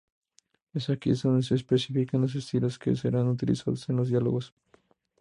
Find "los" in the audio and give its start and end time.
2.21-2.33, 3.97-4.09